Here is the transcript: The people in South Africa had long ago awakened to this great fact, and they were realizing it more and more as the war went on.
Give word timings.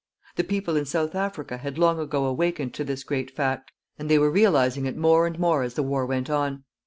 The 0.35 0.43
people 0.43 0.77
in 0.77 0.85
South 0.85 1.13
Africa 1.13 1.57
had 1.57 1.77
long 1.77 1.99
ago 1.99 2.25
awakened 2.25 2.73
to 2.73 2.83
this 2.83 3.03
great 3.03 3.29
fact, 3.29 3.71
and 3.99 4.09
they 4.09 4.17
were 4.17 4.31
realizing 4.31 4.87
it 4.87 4.97
more 4.97 5.27
and 5.27 5.37
more 5.37 5.61
as 5.61 5.75
the 5.75 5.83
war 5.83 6.07
went 6.07 6.27
on. 6.27 6.63